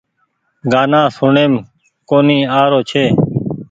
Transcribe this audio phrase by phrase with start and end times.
[0.71, 1.53] گآنا سوڻيم
[2.09, 3.05] ڪونيٚ آ رو ڇي